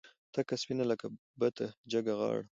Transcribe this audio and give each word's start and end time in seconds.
تکه 0.33 0.55
سپینه 0.61 0.83
لکه 0.91 1.07
بته 1.39 1.65
جګه 1.91 2.13
غاړه 2.19 2.43